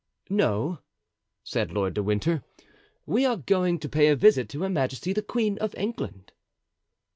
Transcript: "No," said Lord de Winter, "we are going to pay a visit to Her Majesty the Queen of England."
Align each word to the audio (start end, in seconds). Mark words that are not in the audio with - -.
"No," 0.31 0.79
said 1.43 1.71
Lord 1.71 1.93
de 1.93 2.01
Winter, 2.01 2.43
"we 3.05 3.23
are 3.23 3.37
going 3.37 3.77
to 3.77 3.87
pay 3.87 4.07
a 4.07 4.15
visit 4.15 4.49
to 4.49 4.61
Her 4.63 4.69
Majesty 4.69 5.13
the 5.13 5.21
Queen 5.21 5.59
of 5.59 5.75
England." 5.75 6.31